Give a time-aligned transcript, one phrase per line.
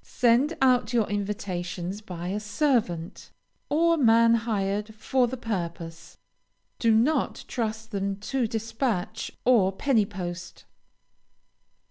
[0.00, 3.30] Send out your invitations by a servant,
[3.68, 6.16] or man hired for the purpose;
[6.78, 10.64] do not trust them to despatch or penny post.